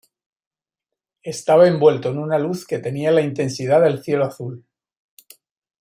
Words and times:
Estaba 1.21 1.67
envuelto 1.67 2.09
en 2.09 2.17
una 2.17 2.39
luz 2.39 2.65
que 2.65 2.79
tenía 2.79 3.11
la 3.11 3.21
intensidad 3.21 3.83
del 3.83 4.03
cielo 4.03 4.25
azul. 4.25 4.65